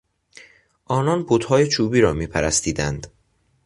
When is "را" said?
2.01-2.13